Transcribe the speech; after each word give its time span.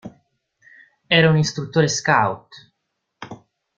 Era 1.19 1.29
un 1.29 1.37
istruttore 1.37 1.87
scout. 1.97 2.47